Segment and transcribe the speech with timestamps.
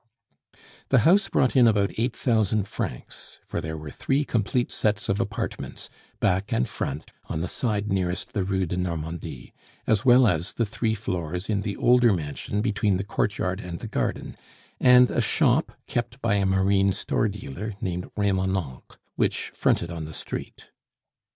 [0.89, 5.19] The house brought in about eight thousand francs for there were three complete sets of
[5.19, 9.53] apartments back and front, on the side nearest the Rue de Normandie,
[9.85, 13.87] as well as the three floors in the older mansion between the courtyard and the
[13.87, 14.35] garden,
[14.79, 20.13] and a shop kept by a marine store dealer named Remonencq, which fronted on the
[20.13, 20.69] street.